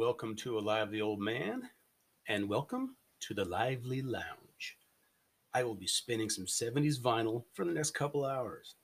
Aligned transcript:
welcome 0.00 0.34
to 0.34 0.58
Alive 0.58 0.90
the 0.90 1.02
Old 1.02 1.20
Man, 1.20 1.60
and 2.26 2.48
welcome 2.48 2.96
to 3.20 3.34
the 3.34 3.44
Lively 3.44 4.00
Lounge. 4.00 4.78
I 5.52 5.62
will 5.62 5.74
be 5.74 5.86
spinning 5.86 6.30
some 6.30 6.46
70s 6.46 6.98
vinyl 6.98 7.44
for 7.52 7.66
the 7.66 7.72
next 7.72 7.90
couple 7.90 8.24
hours. 8.24 8.76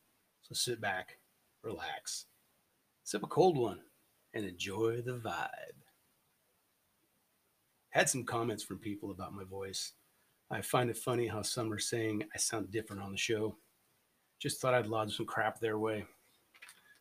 So 0.43 0.53
sit 0.53 0.79
back, 0.79 1.17
relax, 1.63 2.27
sip 3.03 3.23
a 3.23 3.27
cold 3.29 3.57
one, 3.57 3.81
and 4.35 4.45
enjoy 4.45 5.01
the 5.01 5.13
vibe. 5.13 5.81
Had 7.89 8.11
some 8.11 8.25
comments 8.25 8.63
from 8.63 8.79
people 8.79 9.11
about 9.11 9.33
my 9.33 9.45
voice. 9.45 9.95
I 10.51 10.61
find 10.61 10.91
it 10.91 10.99
funny 10.99 11.29
how 11.29 11.41
some 11.41 11.73
are 11.73 11.79
saying 11.79 12.25
I 12.35 12.37
sound 12.37 12.71
different 12.71 13.01
on 13.01 13.13
the 13.13 13.17
show. 13.17 13.57
Just 14.39 14.61
thought 14.61 14.75
I'd 14.75 14.87
lodge 14.87 15.17
some 15.17 15.25
crap 15.25 15.61
their 15.61 15.79
way. 15.79 16.05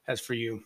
As 0.08 0.22
for 0.22 0.36
you, 0.36 0.64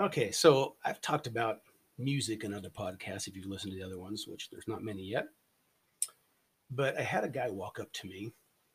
okay, 0.00 0.30
so 0.30 0.76
I've 0.82 1.02
talked 1.02 1.26
about 1.26 1.58
music 1.98 2.44
and 2.44 2.54
other 2.54 2.68
podcasts 2.68 3.26
if 3.26 3.36
you've 3.36 3.46
listened 3.46 3.72
to 3.72 3.78
the 3.78 3.86
other 3.86 3.98
ones, 3.98 4.26
which 4.26 4.50
there's 4.50 4.68
not 4.68 4.82
many 4.82 5.02
yet. 5.02 5.26
But 6.70 6.98
I 6.98 7.02
had 7.02 7.24
a 7.24 7.28
guy 7.28 7.48
walk 7.50 7.78
up 7.80 7.92
to 7.94 8.08
me 8.08 8.32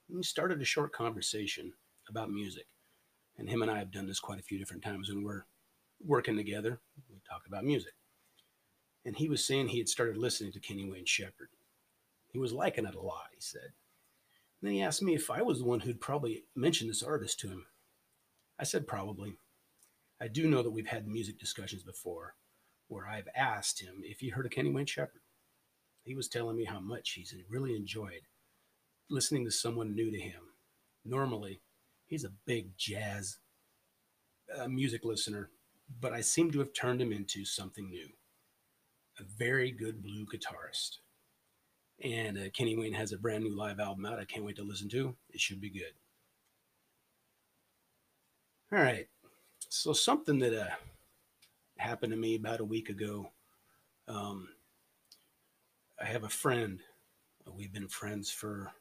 and 0.08 0.18
we 0.18 0.24
started 0.24 0.62
a 0.62 0.66
short 0.66 0.94
conversation 0.94 1.74
about 2.10 2.32
music. 2.32 2.68
And 3.38 3.50
him 3.50 3.62
and 3.62 3.72
I 3.72 3.80
have 3.80 3.92
done 3.92 4.08
this 4.08 4.20
quite 4.20 4.40
a 4.40 4.44
few 4.44 4.60
different 4.60 4.84
times 4.84 5.10
when 5.10 5.24
we're 5.24 5.46
working 6.06 6.36
together. 6.36 6.80
We 7.10 7.22
talk 7.30 7.44
about 7.48 7.64
music. 7.64 7.94
And 9.06 9.16
he 9.16 9.30
was 9.30 9.44
saying 9.44 9.70
he 9.70 9.80
had 9.80 9.90
started 9.90 10.18
listening 10.18 10.52
to 10.54 10.60
Kenny 10.60 10.90
Wayne 10.90 11.06
Shepherd. 11.06 11.50
He 12.28 12.38
was 12.38 12.54
liking 12.54 12.86
it 12.86 12.96
a 12.96 13.02
lot, 13.02 13.30
he 13.34 13.42
said. 13.42 13.72
And 14.62 14.70
then 14.70 14.74
he 14.74 14.82
asked 14.82 15.02
me 15.02 15.16
if 15.16 15.32
I 15.32 15.42
was 15.42 15.60
the 15.60 15.66
one 15.66 15.82
who'd 15.82 16.00
probably 16.00 16.44
mentioned 16.56 16.90
this 16.90 17.04
artist 17.04 17.40
to 17.40 17.50
him. 17.50 17.66
I 18.60 18.64
said, 18.64 18.88
probably. 18.88 19.34
I 20.22 20.28
do 20.28 20.48
know 20.48 20.62
that 20.62 20.72
we've 20.72 20.88
had 20.88 21.08
music 21.08 21.40
discussions 21.40 21.84
before 21.84 22.36
where 22.92 23.08
I've 23.08 23.30
asked 23.36 23.82
him 23.82 24.02
if 24.04 24.20
he 24.20 24.30
heard 24.30 24.46
of 24.46 24.52
Kenny 24.52 24.70
Wayne 24.70 24.86
Shepherd. 24.86 25.22
He 26.04 26.14
was 26.14 26.28
telling 26.28 26.58
me 26.58 26.66
how 26.66 26.80
much 26.80 27.12
he's 27.12 27.34
really 27.50 27.76
enjoyed 27.76 28.22
listening 29.10 29.46
to 29.46 29.52
someone 29.52 29.96
new 29.96 30.12
to 30.12 30.20
him. 30.20 30.42
Normally, 31.06 31.62
he's 32.08 32.26
a 32.26 32.34
big 32.46 32.78
jazz 32.78 33.38
uh, 34.58 34.68
music 34.68 35.06
listener, 35.06 35.50
but 36.02 36.12
I 36.12 36.20
seem 36.20 36.52
to 36.52 36.60
have 36.60 36.74
turned 36.74 37.02
him 37.02 37.14
into 37.14 37.46
something 37.46 37.90
new. 37.90 38.10
A 39.20 39.24
very 39.24 39.72
good 39.72 40.04
blue 40.04 40.26
guitarist. 40.26 40.98
And 42.04 42.38
uh, 42.38 42.50
Kenny 42.54 42.76
Wayne 42.76 42.94
has 42.94 43.14
a 43.14 43.18
brand 43.18 43.44
new 43.46 43.56
live 43.56 43.80
album 43.80 44.06
out. 44.06 44.20
I 44.20 44.26
can't 44.26 44.46
wait 44.46 44.58
to 44.58 44.64
listen 44.64 44.90
to. 44.90 45.16
It 45.30 45.40
should 45.40 45.62
be 45.62 45.70
good. 45.70 45.94
All 48.74 48.80
right. 48.80 49.08
So 49.70 49.94
something 49.94 50.40
that 50.40 50.60
uh, 50.60 50.70
happened 51.82 52.12
to 52.12 52.18
me 52.18 52.36
about 52.36 52.60
a 52.60 52.66
week 52.66 52.90
ago. 52.90 53.32
Um, 54.08 54.48
I 56.00 56.06
have 56.06 56.24
a 56.24 56.30
friend. 56.30 56.80
We've 57.52 57.74
been 57.74 57.88
friends 57.88 58.32
for 58.32 58.72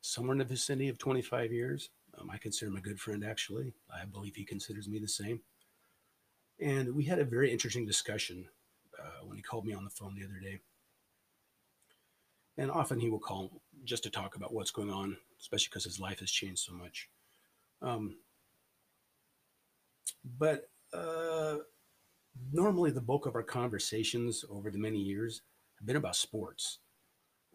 somewhere 0.00 0.32
in 0.32 0.38
the 0.38 0.44
vicinity 0.44 0.88
of 0.88 0.98
25 0.98 1.52
years. 1.52 1.90
Um, 2.18 2.30
I 2.30 2.38
consider 2.38 2.70
him 2.70 2.76
a 2.76 2.80
good 2.80 3.00
friend, 3.00 3.24
actually. 3.24 3.72
I 3.90 4.04
believe 4.04 4.36
he 4.36 4.44
considers 4.44 4.88
me 4.88 4.98
the 4.98 5.08
same. 5.08 5.40
And 6.60 6.94
we 6.94 7.04
had 7.04 7.18
a 7.18 7.24
very 7.24 7.50
interesting 7.50 7.86
discussion 7.86 8.46
uh, 8.98 9.24
when 9.24 9.36
he 9.36 9.42
called 9.42 9.64
me 9.64 9.72
on 9.72 9.84
the 9.84 9.90
phone 9.90 10.14
the 10.14 10.24
other 10.24 10.40
day. 10.40 10.60
And 12.58 12.70
often 12.70 13.00
he 13.00 13.08
will 13.08 13.20
call 13.20 13.62
just 13.84 14.02
to 14.02 14.10
talk 14.10 14.36
about 14.36 14.52
what's 14.52 14.70
going 14.70 14.90
on, 14.90 15.16
especially 15.40 15.68
because 15.70 15.84
his 15.84 16.00
life 16.00 16.20
has 16.20 16.30
changed 16.30 16.60
so 16.60 16.74
much. 16.74 17.08
Um, 17.80 18.16
but 20.38 20.68
uh, 20.92 21.56
normally, 22.52 22.90
the 22.90 23.00
bulk 23.00 23.26
of 23.26 23.34
our 23.34 23.42
conversations 23.42 24.44
over 24.50 24.70
the 24.70 24.78
many 24.78 24.98
years 24.98 25.42
have 25.78 25.86
been 25.86 25.96
about 25.96 26.16
sports. 26.16 26.78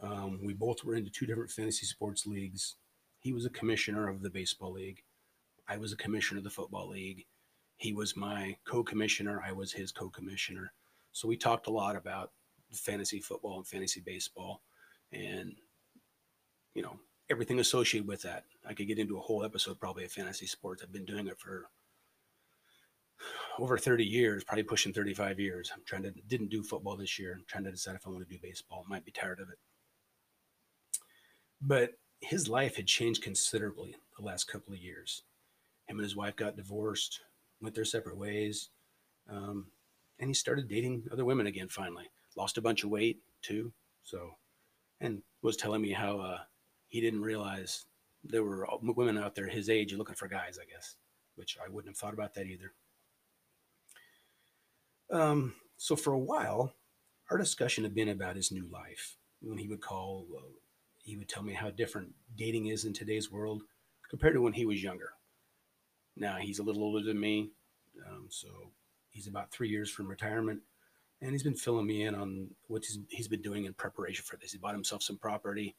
Um, 0.01 0.39
we 0.43 0.53
both 0.53 0.83
were 0.83 0.95
into 0.95 1.09
two 1.09 1.25
different 1.25 1.51
fantasy 1.51 1.85
sports 1.85 2.25
leagues. 2.25 2.75
He 3.19 3.31
was 3.31 3.45
a 3.45 3.49
commissioner 3.49 4.09
of 4.09 4.21
the 4.21 4.29
baseball 4.29 4.73
league. 4.73 5.01
I 5.67 5.77
was 5.77 5.93
a 5.93 5.97
commissioner 5.97 6.39
of 6.39 6.43
the 6.43 6.49
football 6.49 6.89
league. 6.89 7.25
He 7.77 7.93
was 7.93 8.15
my 8.15 8.57
co 8.65 8.83
commissioner. 8.83 9.41
I 9.45 9.51
was 9.51 9.71
his 9.71 9.91
co 9.91 10.09
commissioner. 10.09 10.73
So 11.11 11.27
we 11.27 11.37
talked 11.37 11.67
a 11.67 11.71
lot 11.71 11.95
about 11.95 12.31
fantasy 12.73 13.19
football 13.19 13.57
and 13.57 13.67
fantasy 13.67 14.01
baseball 14.01 14.61
and, 15.11 15.55
you 16.73 16.81
know, 16.81 16.99
everything 17.29 17.59
associated 17.59 18.07
with 18.07 18.21
that. 18.23 18.43
I 18.67 18.73
could 18.73 18.87
get 18.87 18.99
into 18.99 19.17
a 19.17 19.21
whole 19.21 19.43
episode 19.43 19.79
probably 19.79 20.03
of 20.03 20.11
fantasy 20.11 20.45
sports. 20.45 20.83
I've 20.83 20.91
been 20.91 21.05
doing 21.05 21.27
it 21.27 21.39
for 21.39 21.69
over 23.59 23.77
30 23.77 24.03
years, 24.03 24.43
probably 24.43 24.63
pushing 24.63 24.93
35 24.93 25.39
years. 25.39 25.71
I'm 25.73 25.83
trying 25.85 26.03
to 26.03 26.11
didn't 26.11 26.49
do 26.49 26.63
football 26.63 26.97
this 26.97 27.17
year. 27.17 27.33
I'm 27.38 27.45
trying 27.47 27.63
to 27.66 27.71
decide 27.71 27.95
if 27.95 28.05
I 28.05 28.09
want 28.09 28.27
to 28.27 28.33
do 28.33 28.39
baseball. 28.41 28.85
Might 28.88 29.05
be 29.05 29.11
tired 29.11 29.39
of 29.39 29.49
it. 29.49 29.57
But 31.61 31.91
his 32.21 32.47
life 32.47 32.75
had 32.75 32.88
changed 32.88 33.23
considerably 33.23 33.95
the 34.17 34.25
last 34.25 34.45
couple 34.45 34.73
of 34.73 34.79
years. 34.79 35.23
Him 35.88 35.97
and 35.97 36.03
his 36.03 36.16
wife 36.16 36.35
got 36.35 36.57
divorced, 36.57 37.21
went 37.61 37.75
their 37.75 37.85
separate 37.85 38.17
ways, 38.17 38.69
um, 39.29 39.67
and 40.19 40.29
he 40.29 40.33
started 40.33 40.67
dating 40.67 41.03
other 41.11 41.25
women 41.25 41.47
again. 41.47 41.67
Finally, 41.67 42.09
lost 42.35 42.57
a 42.57 42.61
bunch 42.61 42.83
of 42.83 42.89
weight 42.89 43.19
too. 43.41 43.72
So, 44.03 44.31
and 45.01 45.22
was 45.41 45.57
telling 45.57 45.81
me 45.81 45.91
how 45.91 46.19
uh, 46.19 46.39
he 46.87 47.01
didn't 47.01 47.22
realize 47.22 47.85
there 48.23 48.43
were 48.43 48.67
women 48.81 49.17
out 49.17 49.35
there 49.35 49.47
his 49.47 49.69
age 49.69 49.93
looking 49.93 50.16
for 50.16 50.27
guys. 50.27 50.57
I 50.61 50.66
guess, 50.66 50.95
which 51.35 51.57
I 51.63 51.69
wouldn't 51.69 51.91
have 51.91 51.97
thought 51.97 52.13
about 52.13 52.33
that 52.33 52.47
either. 52.47 52.73
Um, 55.11 55.53
so 55.77 55.95
for 55.95 56.13
a 56.13 56.19
while, 56.19 56.73
our 57.29 57.38
discussion 57.38 57.83
had 57.83 57.95
been 57.95 58.09
about 58.09 58.35
his 58.35 58.51
new 58.51 58.67
life. 58.71 59.17
When 59.41 59.57
he 59.57 59.67
would 59.67 59.81
call, 59.81 60.25
uh, 60.35 60.41
he 61.03 61.17
would 61.17 61.29
tell 61.29 61.43
me 61.43 61.53
how 61.53 61.69
different 61.69 62.13
dating 62.35 62.67
is 62.67 62.85
in 62.85 62.93
today's 62.93 63.31
world 63.31 63.63
compared 64.09 64.33
to 64.33 64.41
when 64.41 64.53
he 64.53 64.66
was 64.66 64.81
younger. 64.81 65.11
Now 66.16 66.38
he's 66.38 66.59
a 66.59 66.63
little 66.63 66.83
older 66.83 67.03
than 67.03 67.19
me, 67.19 67.51
um, 68.07 68.27
so 68.29 68.47
he's 69.09 69.27
about 69.27 69.51
three 69.51 69.69
years 69.69 69.89
from 69.89 70.07
retirement, 70.07 70.61
and 71.22 71.31
he's 71.31 71.43
been 71.43 71.55
filling 71.55 71.85
me 71.85 72.03
in 72.03 72.16
on 72.16 72.49
what 72.67 72.85
he's, 72.85 72.99
he's 73.09 73.27
been 73.27 73.41
doing 73.41 73.66
in 73.66 73.73
preparation 73.73 74.23
for 74.25 74.37
this. 74.37 74.51
He 74.51 74.57
bought 74.57 74.73
himself 74.73 75.03
some 75.03 75.17
property 75.17 75.75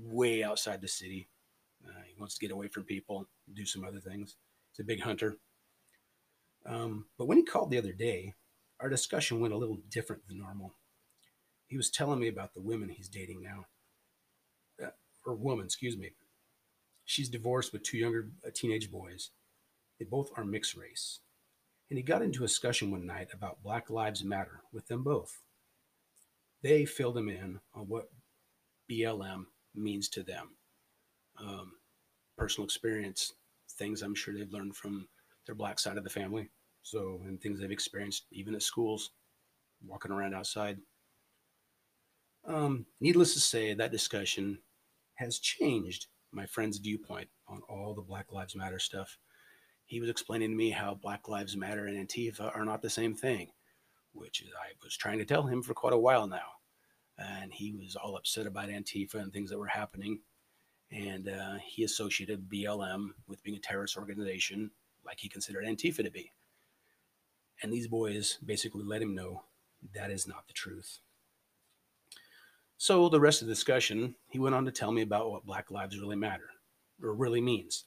way 0.00 0.42
outside 0.42 0.80
the 0.80 0.88
city. 0.88 1.28
Uh, 1.86 2.02
he 2.06 2.14
wants 2.18 2.36
to 2.36 2.40
get 2.40 2.52
away 2.52 2.68
from 2.68 2.84
people, 2.84 3.28
do 3.52 3.66
some 3.66 3.84
other 3.84 4.00
things. 4.00 4.36
He's 4.72 4.80
a 4.80 4.86
big 4.86 5.00
hunter. 5.00 5.36
Um, 6.66 7.06
but 7.16 7.26
when 7.26 7.38
he 7.38 7.44
called 7.44 7.70
the 7.70 7.78
other 7.78 7.92
day, 7.92 8.34
our 8.80 8.88
discussion 8.88 9.40
went 9.40 9.54
a 9.54 9.58
little 9.58 9.78
different 9.90 10.26
than 10.26 10.38
normal. 10.38 10.74
He 11.66 11.76
was 11.76 11.90
telling 11.90 12.20
me 12.20 12.28
about 12.28 12.54
the 12.54 12.60
women 12.60 12.88
he's 12.88 13.08
dating 13.08 13.42
now, 13.42 13.66
uh, 14.82 14.90
or 15.26 15.34
woman, 15.34 15.66
excuse 15.66 15.96
me. 15.96 16.12
She's 17.04 17.28
divorced 17.28 17.72
with 17.72 17.82
two 17.82 17.98
younger 17.98 18.30
uh, 18.46 18.50
teenage 18.54 18.90
boys. 18.90 19.30
They 19.98 20.04
both 20.04 20.30
are 20.36 20.44
mixed 20.44 20.76
race. 20.76 21.20
And 21.90 21.96
he 21.96 22.02
got 22.02 22.22
into 22.22 22.44
a 22.44 22.46
discussion 22.46 22.90
one 22.90 23.06
night 23.06 23.28
about 23.32 23.62
Black 23.62 23.88
Lives 23.90 24.22
Matter 24.22 24.60
with 24.72 24.86
them 24.88 25.02
both. 25.02 25.40
They 26.62 26.84
filled 26.84 27.16
him 27.16 27.28
in 27.28 27.60
on 27.74 27.88
what 27.88 28.10
BLM 28.90 29.46
means 29.74 30.08
to 30.10 30.22
them. 30.22 30.50
Um, 31.40 31.72
personal 32.36 32.66
experience, 32.66 33.32
things 33.72 34.02
I'm 34.02 34.14
sure 34.14 34.34
they've 34.34 34.52
learned 34.52 34.76
from 34.76 35.08
their 35.46 35.54
black 35.54 35.78
side 35.78 35.96
of 35.96 36.04
the 36.04 36.10
family. 36.10 36.50
So, 36.88 37.20
and 37.26 37.38
things 37.38 37.60
they've 37.60 37.70
experienced 37.70 38.24
even 38.32 38.54
at 38.54 38.62
schools, 38.62 39.10
walking 39.86 40.10
around 40.10 40.34
outside. 40.34 40.78
Um, 42.46 42.86
needless 42.98 43.34
to 43.34 43.40
say, 43.40 43.74
that 43.74 43.92
discussion 43.92 44.60
has 45.16 45.38
changed 45.38 46.06
my 46.32 46.46
friend's 46.46 46.78
viewpoint 46.78 47.28
on 47.46 47.60
all 47.68 47.92
the 47.92 48.00
Black 48.00 48.32
Lives 48.32 48.56
Matter 48.56 48.78
stuff. 48.78 49.18
He 49.84 50.00
was 50.00 50.08
explaining 50.08 50.48
to 50.48 50.56
me 50.56 50.70
how 50.70 50.94
Black 50.94 51.28
Lives 51.28 51.58
Matter 51.58 51.84
and 51.84 52.08
Antifa 52.08 52.56
are 52.56 52.64
not 52.64 52.80
the 52.80 52.88
same 52.88 53.14
thing, 53.14 53.50
which 54.12 54.42
I 54.58 54.72
was 54.82 54.96
trying 54.96 55.18
to 55.18 55.26
tell 55.26 55.42
him 55.42 55.62
for 55.62 55.74
quite 55.74 55.92
a 55.92 55.98
while 55.98 56.26
now. 56.26 56.52
And 57.18 57.52
he 57.52 57.72
was 57.72 57.96
all 57.96 58.16
upset 58.16 58.46
about 58.46 58.70
Antifa 58.70 59.16
and 59.16 59.30
things 59.30 59.50
that 59.50 59.58
were 59.58 59.66
happening. 59.66 60.20
And 60.90 61.28
uh, 61.28 61.56
he 61.62 61.84
associated 61.84 62.48
BLM 62.48 63.08
with 63.26 63.42
being 63.42 63.58
a 63.58 63.60
terrorist 63.60 63.98
organization 63.98 64.70
like 65.04 65.18
he 65.20 65.28
considered 65.28 65.66
Antifa 65.66 66.02
to 66.02 66.10
be. 66.10 66.32
And 67.62 67.72
these 67.72 67.88
boys 67.88 68.38
basically 68.44 68.84
let 68.84 69.02
him 69.02 69.14
know 69.14 69.44
that 69.94 70.10
is 70.10 70.26
not 70.26 70.46
the 70.46 70.52
truth. 70.52 71.00
So, 72.76 73.08
the 73.08 73.20
rest 73.20 73.42
of 73.42 73.48
the 73.48 73.54
discussion, 73.54 74.14
he 74.28 74.38
went 74.38 74.54
on 74.54 74.64
to 74.64 74.70
tell 74.70 74.92
me 74.92 75.02
about 75.02 75.30
what 75.30 75.44
Black 75.44 75.70
Lives 75.70 75.98
really 75.98 76.16
matter 76.16 76.50
or 77.02 77.12
really 77.12 77.40
means. 77.40 77.84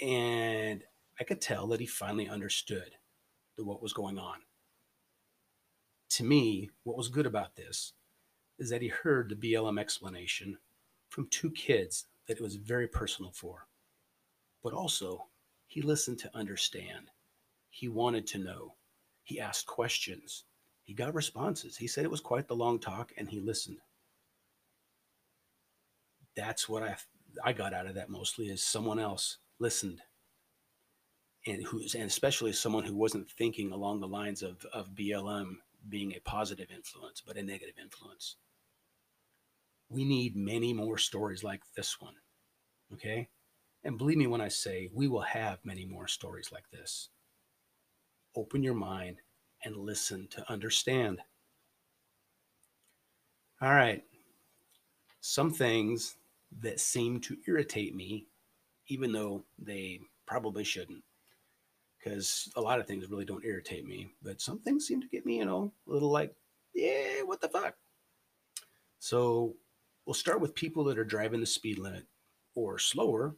And 0.00 0.82
I 1.20 1.24
could 1.24 1.40
tell 1.40 1.66
that 1.68 1.80
he 1.80 1.86
finally 1.86 2.28
understood 2.28 2.92
what 3.56 3.82
was 3.82 3.92
going 3.92 4.18
on. 4.18 4.36
To 6.10 6.24
me, 6.24 6.70
what 6.84 6.96
was 6.96 7.08
good 7.08 7.26
about 7.26 7.56
this 7.56 7.92
is 8.58 8.70
that 8.70 8.82
he 8.82 8.88
heard 8.88 9.28
the 9.28 9.52
BLM 9.52 9.78
explanation 9.78 10.58
from 11.10 11.28
two 11.30 11.50
kids 11.50 12.06
that 12.26 12.38
it 12.38 12.42
was 12.42 12.56
very 12.56 12.88
personal 12.88 13.32
for. 13.32 13.66
But 14.62 14.72
also, 14.72 15.26
he 15.66 15.82
listened 15.82 16.18
to 16.20 16.36
understand 16.36 17.10
he 17.78 17.88
wanted 17.88 18.26
to 18.26 18.38
know. 18.38 18.74
He 19.22 19.38
asked 19.38 19.66
questions. 19.66 20.44
he 20.82 20.94
got 20.94 21.14
responses. 21.14 21.76
He 21.76 21.86
said 21.86 22.04
it 22.04 22.10
was 22.10 22.20
quite 22.20 22.48
the 22.48 22.56
long 22.56 22.80
talk 22.80 23.12
and 23.16 23.28
he 23.28 23.38
listened. 23.38 23.78
That's 26.34 26.68
what 26.68 26.82
I 26.82 26.96
I 27.44 27.52
got 27.52 27.74
out 27.74 27.86
of 27.86 27.94
that 27.94 28.08
mostly 28.08 28.46
is 28.46 28.62
someone 28.64 28.98
else 28.98 29.38
listened. 29.60 30.00
And 31.46 31.62
who's 31.66 31.94
and 31.94 32.04
especially 32.04 32.52
someone 32.52 32.84
who 32.84 32.96
wasn't 32.96 33.30
thinking 33.30 33.70
along 33.70 34.00
the 34.00 34.08
lines 34.08 34.42
of, 34.42 34.64
of 34.72 34.94
BLM 34.96 35.58
being 35.88 36.14
a 36.14 36.20
positive 36.20 36.70
influence, 36.74 37.22
but 37.24 37.36
a 37.36 37.42
negative 37.42 37.76
influence. 37.80 38.36
We 39.88 40.04
need 40.04 40.34
many 40.34 40.72
more 40.72 40.98
stories 40.98 41.44
like 41.44 41.62
this 41.76 42.00
one. 42.00 42.16
Okay? 42.92 43.28
And 43.84 43.98
believe 43.98 44.18
me 44.18 44.26
when 44.26 44.40
I 44.40 44.48
say 44.48 44.88
we 44.92 45.06
will 45.06 45.20
have 45.20 45.64
many 45.64 45.86
more 45.86 46.08
stories 46.08 46.50
like 46.50 46.70
this. 46.72 47.10
Open 48.36 48.62
your 48.62 48.74
mind 48.74 49.18
and 49.64 49.76
listen 49.76 50.28
to 50.30 50.50
understand. 50.50 51.20
All 53.60 53.72
right. 53.72 54.04
Some 55.20 55.52
things 55.52 56.16
that 56.60 56.80
seem 56.80 57.20
to 57.20 57.36
irritate 57.46 57.94
me, 57.94 58.26
even 58.86 59.12
though 59.12 59.44
they 59.58 60.00
probably 60.26 60.64
shouldn't, 60.64 61.02
because 61.98 62.48
a 62.56 62.60
lot 62.60 62.78
of 62.78 62.86
things 62.86 63.10
really 63.10 63.24
don't 63.24 63.44
irritate 63.44 63.86
me, 63.86 64.12
but 64.22 64.40
some 64.40 64.60
things 64.60 64.86
seem 64.86 65.00
to 65.00 65.08
get 65.08 65.26
me, 65.26 65.38
you 65.38 65.44
know, 65.44 65.72
a 65.86 65.90
little 65.90 66.10
like, 66.10 66.34
yeah, 66.74 67.22
what 67.24 67.40
the 67.40 67.48
fuck? 67.48 67.74
So 69.00 69.56
we'll 70.06 70.14
start 70.14 70.40
with 70.40 70.54
people 70.54 70.84
that 70.84 70.98
are 70.98 71.04
driving 71.04 71.40
the 71.40 71.46
speed 71.46 71.78
limit 71.78 72.06
or 72.54 72.78
slower 72.78 73.34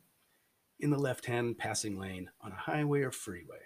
in 0.78 0.90
the 0.90 0.98
left 0.98 1.26
hand 1.26 1.58
passing 1.58 1.98
lane 1.98 2.30
on 2.42 2.52
a 2.52 2.56
highway 2.56 3.00
or 3.00 3.10
freeway. 3.10 3.58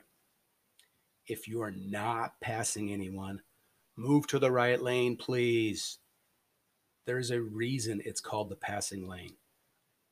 If 1.27 1.49
you 1.49 1.63
are 1.63 1.71
not 1.73 2.41
passing 2.41 2.93
anyone, 2.93 3.41
move 3.97 4.27
to 4.29 4.39
the 4.39 4.51
right 4.51 4.81
lane, 4.81 5.17
please. 5.17 5.99
There's 7.07 7.31
a 7.31 7.41
reason 7.41 8.03
it's 8.05 8.21
called 8.21 8.51
the 8.51 8.57
passing 8.57 9.09
lane. 9.09 9.37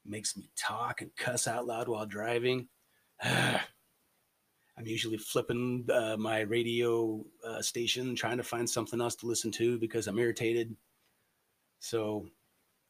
It 0.05 0.11
makes 0.11 0.37
me 0.37 0.51
talk 0.57 1.01
and 1.01 1.15
cuss 1.17 1.47
out 1.47 1.67
loud 1.67 1.89
while 1.89 2.07
driving. 2.07 2.69
I'm 3.23 4.87
usually 4.87 5.19
flipping 5.19 5.87
uh, 5.93 6.17
my 6.19 6.41
radio 6.41 7.25
uh, 7.47 7.61
station, 7.61 8.17
trying 8.17 8.39
to 8.39 8.43
find 8.43 8.69
something 8.69 9.01
else 9.01 9.15
to 9.17 9.27
listen 9.27 9.51
to 9.53 9.79
because 9.79 10.07
I'm 10.07 10.19
irritated. 10.19 10.75
So, 11.79 12.27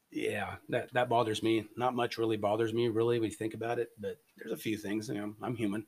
yeah, 0.09 0.55
that 0.69 0.93
that 0.93 1.09
bothers 1.09 1.43
me. 1.43 1.65
Not 1.75 1.93
much 1.93 2.17
really 2.17 2.37
bothers 2.37 2.73
me, 2.73 2.87
really, 2.87 3.19
when 3.19 3.29
you 3.29 3.35
think 3.35 3.53
about 3.53 3.79
it. 3.79 3.89
But 3.99 4.17
there's 4.37 4.53
a 4.53 4.57
few 4.57 4.77
things. 4.77 5.09
You 5.09 5.15
know, 5.15 5.33
I'm 5.41 5.55
human. 5.55 5.85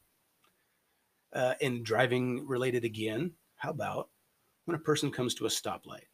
Uh, 1.36 1.54
and 1.62 1.86
driving 1.86 2.48
related 2.48 2.86
again, 2.86 3.30
how 3.58 3.70
about 3.70 4.10
when 4.64 4.76
a 4.76 4.80
person 4.80 5.12
comes 5.12 5.36
to 5.36 5.46
a 5.46 5.50
stoplight? 5.50 6.08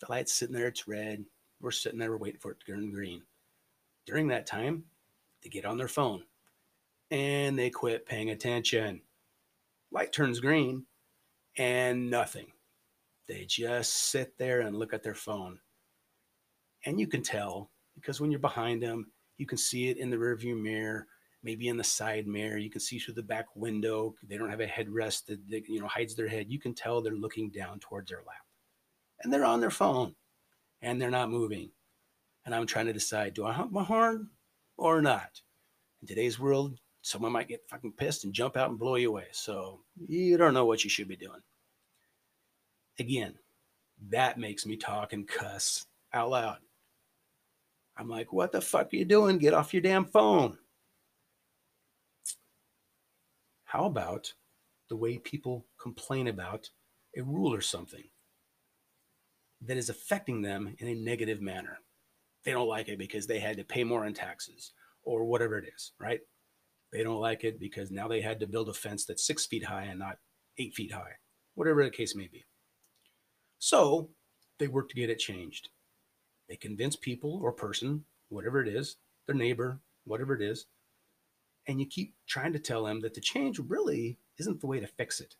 The 0.00 0.06
light's 0.08 0.32
sitting 0.32 0.54
there, 0.54 0.66
it's 0.66 0.88
red. 0.88 1.24
We're 1.60 1.70
sitting 1.70 1.98
there, 1.98 2.10
we're 2.10 2.18
waiting 2.18 2.40
for 2.40 2.50
it 2.50 2.60
to 2.60 2.66
turn 2.66 2.90
green. 2.90 3.22
During 4.06 4.28
that 4.28 4.46
time, 4.46 4.84
they 5.42 5.48
get 5.48 5.64
on 5.64 5.78
their 5.78 5.88
phone 5.88 6.24
and 7.10 7.58
they 7.58 7.70
quit 7.70 8.06
paying 8.06 8.30
attention. 8.30 9.02
Light 9.92 10.12
turns 10.12 10.40
green 10.40 10.86
and 11.56 12.10
nothing. 12.10 12.46
They 13.28 13.44
just 13.44 13.92
sit 14.10 14.36
there 14.38 14.62
and 14.62 14.76
look 14.76 14.92
at 14.92 15.02
their 15.02 15.14
phone. 15.14 15.60
And 16.84 16.98
you 16.98 17.06
can 17.06 17.22
tell 17.22 17.70
because 17.94 18.20
when 18.20 18.30
you're 18.30 18.40
behind 18.40 18.82
them, 18.82 19.12
you 19.36 19.46
can 19.46 19.58
see 19.58 19.88
it 19.88 19.98
in 19.98 20.10
the 20.10 20.16
rearview 20.16 20.60
mirror 20.60 21.06
maybe 21.42 21.68
in 21.68 21.76
the 21.76 21.84
side 21.84 22.26
mirror. 22.26 22.58
You 22.58 22.70
can 22.70 22.80
see 22.80 22.98
through 22.98 23.14
the 23.14 23.22
back 23.22 23.46
window. 23.54 24.14
They 24.22 24.36
don't 24.36 24.50
have 24.50 24.60
a 24.60 24.66
headrest 24.66 25.26
that 25.26 25.38
they, 25.48 25.62
you 25.68 25.80
know 25.80 25.88
hides 25.88 26.14
their 26.14 26.28
head. 26.28 26.46
You 26.48 26.58
can 26.58 26.74
tell 26.74 27.00
they're 27.00 27.14
looking 27.14 27.50
down 27.50 27.80
towards 27.80 28.10
their 28.10 28.22
lap, 28.26 28.44
and 29.22 29.32
they're 29.32 29.44
on 29.44 29.60
their 29.60 29.70
phone, 29.70 30.14
and 30.82 31.00
they're 31.00 31.10
not 31.10 31.30
moving. 31.30 31.70
And 32.44 32.54
I'm 32.54 32.66
trying 32.66 32.86
to 32.86 32.92
decide: 32.92 33.34
do 33.34 33.46
I 33.46 33.52
honk 33.52 33.72
my 33.72 33.84
horn 33.84 34.28
or 34.76 35.02
not? 35.02 35.40
In 36.02 36.08
today's 36.08 36.38
world, 36.38 36.78
someone 37.02 37.32
might 37.32 37.48
get 37.48 37.68
fucking 37.68 37.92
pissed 37.92 38.24
and 38.24 38.32
jump 38.32 38.56
out 38.56 38.70
and 38.70 38.78
blow 38.78 38.96
you 38.96 39.10
away. 39.10 39.26
So 39.32 39.80
you 40.06 40.36
don't 40.36 40.54
know 40.54 40.64
what 40.64 40.84
you 40.84 40.90
should 40.90 41.08
be 41.08 41.16
doing. 41.16 41.40
Again, 42.98 43.34
that 44.08 44.38
makes 44.38 44.66
me 44.66 44.76
talk 44.76 45.12
and 45.12 45.28
cuss 45.28 45.86
out 46.12 46.30
loud. 46.30 46.58
I'm 47.96 48.08
like, 48.08 48.32
what 48.32 48.52
the 48.52 48.60
fuck 48.60 48.92
are 48.92 48.96
you 48.96 49.04
doing? 49.04 49.38
Get 49.38 49.52
off 49.52 49.74
your 49.74 49.82
damn 49.82 50.06
phone. 50.06 50.56
How 53.70 53.84
about 53.84 54.32
the 54.88 54.96
way 54.96 55.18
people 55.18 55.64
complain 55.80 56.26
about 56.26 56.68
a 57.16 57.22
rule 57.22 57.54
or 57.54 57.60
something 57.60 58.02
that 59.64 59.76
is 59.76 59.88
affecting 59.88 60.42
them 60.42 60.74
in 60.80 60.88
a 60.88 60.94
negative 60.96 61.40
manner? 61.40 61.78
They 62.44 62.50
don't 62.50 62.66
like 62.66 62.88
it 62.88 62.98
because 62.98 63.28
they 63.28 63.38
had 63.38 63.56
to 63.58 63.64
pay 63.64 63.84
more 63.84 64.06
in 64.06 64.12
taxes 64.12 64.72
or 65.04 65.22
whatever 65.22 65.56
it 65.56 65.70
is, 65.72 65.92
right? 66.00 66.18
They 66.92 67.04
don't 67.04 67.20
like 67.20 67.44
it 67.44 67.60
because 67.60 67.92
now 67.92 68.08
they 68.08 68.20
had 68.20 68.40
to 68.40 68.48
build 68.48 68.68
a 68.68 68.74
fence 68.74 69.04
that's 69.04 69.24
six 69.24 69.46
feet 69.46 69.64
high 69.64 69.84
and 69.84 70.00
not 70.00 70.18
eight 70.58 70.74
feet 70.74 70.90
high, 70.90 71.12
whatever 71.54 71.84
the 71.84 71.90
case 71.90 72.16
may 72.16 72.26
be. 72.26 72.44
So 73.60 74.10
they 74.58 74.66
work 74.66 74.88
to 74.88 74.96
get 74.96 75.10
it 75.10 75.20
changed. 75.20 75.68
They 76.48 76.56
convince 76.56 76.96
people 76.96 77.38
or 77.40 77.52
person, 77.52 78.04
whatever 78.30 78.60
it 78.60 78.66
is, 78.66 78.96
their 79.28 79.36
neighbor, 79.36 79.78
whatever 80.06 80.34
it 80.34 80.42
is, 80.42 80.66
and 81.66 81.80
you 81.80 81.86
keep 81.86 82.14
trying 82.26 82.52
to 82.52 82.58
tell 82.58 82.84
them 82.84 83.00
that 83.00 83.14
the 83.14 83.20
change 83.20 83.58
really 83.58 84.18
isn't 84.38 84.60
the 84.60 84.66
way 84.66 84.80
to 84.80 84.86
fix 84.86 85.20
it. 85.20 85.36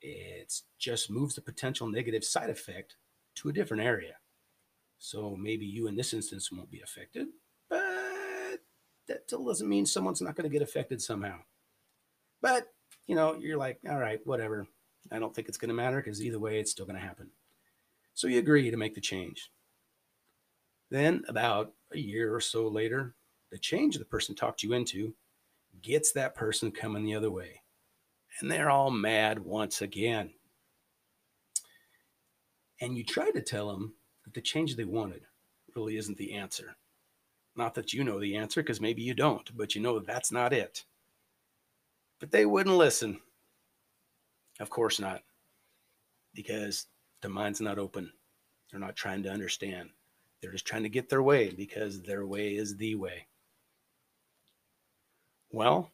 It 0.00 0.52
just 0.78 1.10
moves 1.10 1.34
the 1.34 1.40
potential 1.40 1.88
negative 1.88 2.24
side 2.24 2.50
effect 2.50 2.96
to 3.36 3.48
a 3.48 3.52
different 3.52 3.82
area. 3.82 4.14
So 4.98 5.36
maybe 5.36 5.66
you 5.66 5.88
in 5.88 5.96
this 5.96 6.12
instance 6.12 6.50
won't 6.52 6.70
be 6.70 6.80
affected, 6.80 7.28
but 7.68 8.60
that 9.08 9.24
still 9.26 9.44
doesn't 9.44 9.68
mean 9.68 9.86
someone's 9.86 10.22
not 10.22 10.36
going 10.36 10.48
to 10.48 10.52
get 10.52 10.62
affected 10.62 11.02
somehow. 11.02 11.38
But, 12.40 12.68
you 13.06 13.14
know, 13.14 13.34
you're 13.34 13.58
like, 13.58 13.78
all 13.88 13.98
right, 13.98 14.20
whatever. 14.24 14.66
I 15.10 15.18
don't 15.18 15.34
think 15.34 15.48
it's 15.48 15.58
going 15.58 15.68
to 15.70 15.74
matter 15.74 16.00
because 16.00 16.22
either 16.22 16.38
way, 16.38 16.58
it's 16.58 16.70
still 16.70 16.86
going 16.86 16.98
to 16.98 17.06
happen. 17.06 17.30
So 18.14 18.26
you 18.28 18.38
agree 18.38 18.70
to 18.70 18.76
make 18.76 18.94
the 18.94 19.00
change. 19.00 19.50
Then, 20.90 21.24
about 21.28 21.72
a 21.92 21.98
year 21.98 22.34
or 22.34 22.40
so 22.40 22.68
later, 22.68 23.14
the 23.50 23.58
change 23.58 23.96
the 23.98 24.04
person 24.04 24.34
talked 24.34 24.62
you 24.62 24.72
into 24.72 25.14
gets 25.82 26.12
that 26.12 26.34
person 26.34 26.70
coming 26.70 27.04
the 27.04 27.14
other 27.14 27.30
way. 27.30 27.62
And 28.40 28.50
they're 28.50 28.70
all 28.70 28.90
mad 28.90 29.38
once 29.38 29.82
again. 29.82 30.30
And 32.80 32.96
you 32.96 33.04
try 33.04 33.30
to 33.30 33.42
tell 33.42 33.68
them 33.68 33.94
that 34.24 34.34
the 34.34 34.40
change 34.40 34.74
they 34.74 34.84
wanted 34.84 35.22
really 35.76 35.96
isn't 35.96 36.16
the 36.18 36.34
answer. 36.34 36.76
Not 37.54 37.74
that 37.74 37.92
you 37.92 38.02
know 38.02 38.18
the 38.18 38.36
answer, 38.36 38.62
because 38.62 38.80
maybe 38.80 39.02
you 39.02 39.14
don't, 39.14 39.54
but 39.56 39.74
you 39.74 39.82
know 39.82 39.98
that's 39.98 40.32
not 40.32 40.52
it. 40.52 40.84
But 42.18 42.30
they 42.30 42.46
wouldn't 42.46 42.76
listen. 42.76 43.20
Of 44.60 44.70
course 44.70 45.00
not, 45.00 45.22
because 46.34 46.86
their 47.20 47.30
mind's 47.30 47.60
not 47.60 47.78
open. 47.78 48.12
They're 48.70 48.80
not 48.80 48.96
trying 48.96 49.22
to 49.24 49.30
understand. 49.30 49.90
They're 50.40 50.52
just 50.52 50.66
trying 50.66 50.82
to 50.82 50.88
get 50.88 51.08
their 51.08 51.22
way 51.22 51.50
because 51.50 52.00
their 52.02 52.26
way 52.26 52.56
is 52.56 52.76
the 52.76 52.94
way. 52.94 53.26
Well, 55.52 55.92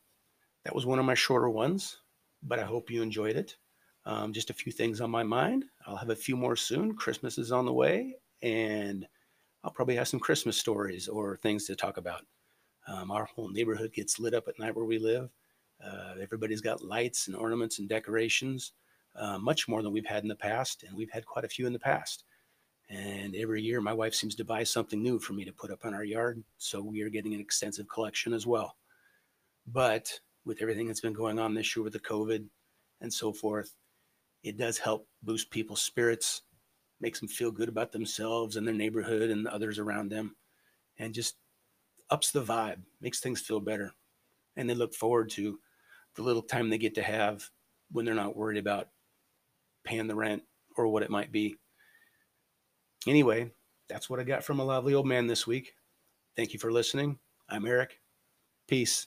that 0.64 0.74
was 0.74 0.86
one 0.86 0.98
of 0.98 1.04
my 1.04 1.14
shorter 1.14 1.50
ones, 1.50 1.98
but 2.42 2.58
I 2.60 2.64
hope 2.64 2.90
you 2.90 3.02
enjoyed 3.02 3.36
it. 3.36 3.56
Um, 4.06 4.32
just 4.32 4.50
a 4.50 4.54
few 4.54 4.72
things 4.72 5.00
on 5.00 5.10
my 5.10 5.24
mind. 5.24 5.66
I'll 5.86 5.96
have 5.96 6.10
a 6.10 6.16
few 6.16 6.36
more 6.36 6.56
soon. 6.56 6.96
Christmas 6.96 7.38
is 7.38 7.52
on 7.52 7.66
the 7.66 7.74
way, 7.74 8.16
and 8.42 9.08
I'll 9.64 9.72
probably 9.72 9.96
have 9.96 10.08
some 10.08 10.20
Christmas 10.20 10.58
stories 10.58 11.08
or 11.08 11.38
things 11.38 11.66
to 11.66 11.76
talk 11.76 11.98
about. 11.98 12.26
Um, 12.88 13.12
our 13.12 13.26
whole 13.26 13.50
neighborhood 13.50 13.92
gets 13.94 14.20
lit 14.20 14.34
up 14.34 14.48
at 14.48 14.58
night 14.60 14.76
where 14.76 14.86
we 14.86 14.98
live. 14.98 15.30
Uh, 15.84 16.14
everybody's 16.20 16.62
got 16.62 16.84
lights 16.84 17.28
and 17.28 17.36
ornaments 17.36 17.80
and 17.80 17.88
decorations, 17.88 18.72
uh, 19.16 19.38
much 19.38 19.68
more 19.68 19.82
than 19.82 19.92
we've 19.92 20.06
had 20.06 20.24
in 20.24 20.30
the 20.30 20.36
past, 20.36 20.84
and 20.84 20.96
we've 20.96 21.12
had 21.12 21.26
quite 21.26 21.46
a 21.46 21.50
few 21.50 21.66
in 21.66 21.74
the 21.74 21.80
past. 21.80 22.24
And 22.90 23.36
every 23.36 23.62
year, 23.62 23.82
my 23.82 23.94
wife 23.94 24.14
seems 24.14 24.36
to 24.36 24.46
buy 24.46 24.64
something 24.64 25.02
new 25.02 25.20
for 25.20 25.34
me 25.34 25.44
to 25.46 25.52
put 25.52 25.72
up 25.72 25.86
in 25.86 25.94
our 25.94 26.04
yard, 26.04 26.44
so 26.58 26.82
we 26.82 27.02
are 27.02 27.10
getting 27.10 27.34
an 27.34 27.40
extensive 27.40 27.88
collection 27.88 28.34
as 28.34 28.46
well. 28.46 28.77
But 29.72 30.20
with 30.46 30.62
everything 30.62 30.86
that's 30.86 31.02
been 31.02 31.12
going 31.12 31.38
on 31.38 31.52
this 31.52 31.76
year 31.76 31.82
with 31.82 31.92
the 31.92 32.00
COVID 32.00 32.46
and 33.00 33.12
so 33.12 33.32
forth, 33.32 33.76
it 34.42 34.56
does 34.56 34.78
help 34.78 35.06
boost 35.22 35.50
people's 35.50 35.82
spirits, 35.82 36.42
makes 37.00 37.20
them 37.20 37.28
feel 37.28 37.50
good 37.50 37.68
about 37.68 37.92
themselves 37.92 38.56
and 38.56 38.66
their 38.66 38.74
neighborhood 38.74 39.30
and 39.30 39.44
the 39.44 39.52
others 39.52 39.78
around 39.78 40.10
them, 40.10 40.36
and 40.98 41.12
just 41.12 41.36
ups 42.10 42.30
the 42.30 42.42
vibe, 42.42 42.78
makes 43.00 43.20
things 43.20 43.42
feel 43.42 43.60
better. 43.60 43.92
And 44.56 44.70
they 44.70 44.74
look 44.74 44.94
forward 44.94 45.28
to 45.30 45.58
the 46.16 46.22
little 46.22 46.42
time 46.42 46.70
they 46.70 46.78
get 46.78 46.94
to 46.94 47.02
have 47.02 47.50
when 47.92 48.04
they're 48.04 48.14
not 48.14 48.36
worried 48.36 48.58
about 48.58 48.88
paying 49.84 50.06
the 50.06 50.14
rent 50.14 50.42
or 50.76 50.88
what 50.88 51.02
it 51.02 51.10
might 51.10 51.30
be. 51.30 51.56
Anyway, 53.06 53.50
that's 53.88 54.08
what 54.08 54.18
I 54.18 54.24
got 54.24 54.44
from 54.44 54.60
a 54.60 54.64
lovely 54.64 54.94
old 54.94 55.06
man 55.06 55.26
this 55.26 55.46
week. 55.46 55.74
Thank 56.36 56.52
you 56.52 56.58
for 56.58 56.72
listening. 56.72 57.18
I'm 57.50 57.66
Eric. 57.66 58.00
Peace. 58.66 59.06